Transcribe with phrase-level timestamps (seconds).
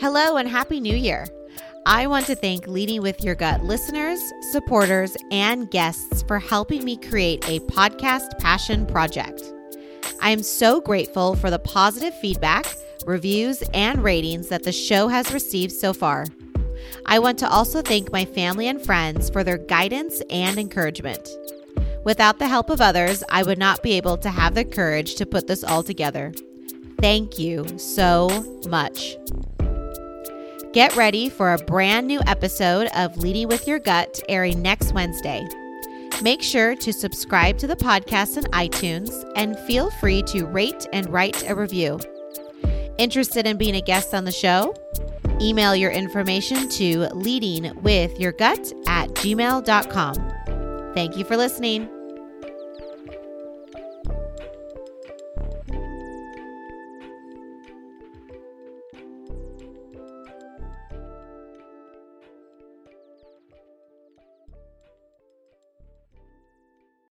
[0.00, 1.26] Hello and Happy New Year.
[1.84, 4.18] I want to thank Leading with Your Gut listeners,
[4.50, 9.42] supporters, and guests for helping me create a podcast passion project.
[10.22, 12.64] I am so grateful for the positive feedback,
[13.04, 16.24] reviews, and ratings that the show has received so far.
[17.04, 21.28] I want to also thank my family and friends for their guidance and encouragement.
[22.04, 25.26] Without the help of others, I would not be able to have the courage to
[25.26, 26.32] put this all together.
[27.02, 28.28] Thank you so
[28.66, 29.18] much.
[30.72, 35.44] Get ready for a brand new episode of Leading with Your Gut airing next Wednesday.
[36.22, 41.08] Make sure to subscribe to the podcast on iTunes and feel free to rate and
[41.12, 41.98] write a review.
[42.98, 44.72] Interested in being a guest on the show?
[45.40, 50.94] Email your information to leadingwithyourgut at gmail.com.
[50.94, 51.99] Thank you for listening.